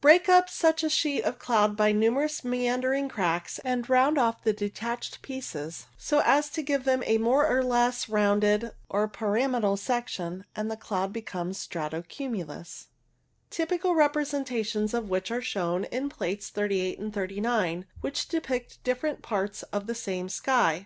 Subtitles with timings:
[0.00, 4.54] Break up such a sheet of cloud by numerous meandering cracks, and round off the
[4.54, 10.46] detached pieces so as to give them a more or less rounded or pyramidal section,
[10.56, 12.86] and the cloud becomes strato cumulus,
[13.50, 18.28] typical representations of which are shown 78 LOWER CLOUDS in Plates 38 and 39, which
[18.28, 20.82] depict different parts of the same sky.